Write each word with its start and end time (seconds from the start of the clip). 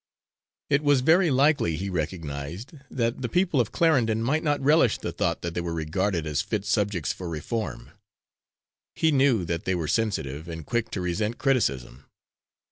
It 0.71 0.81
was 0.81 1.01
very 1.01 1.29
likely, 1.29 1.75
he 1.75 1.87
recognised, 1.87 2.73
that 2.89 3.21
the 3.21 3.29
people 3.29 3.61
of 3.61 3.71
Clarendon 3.71 4.23
might 4.23 4.41
not 4.43 4.59
relish 4.59 4.97
the 4.97 5.11
thought 5.11 5.43
that 5.43 5.53
they 5.53 5.61
were 5.61 5.75
regarded 5.75 6.25
as 6.25 6.41
fit 6.41 6.65
subjects 6.65 7.13
for 7.13 7.29
reform. 7.29 7.91
He 8.95 9.11
knew 9.11 9.45
that 9.45 9.65
they 9.65 9.75
were 9.75 9.87
sensitive, 9.87 10.47
and 10.47 10.65
quick 10.65 10.89
to 10.89 11.01
resent 11.01 11.37
criticism. 11.37 12.05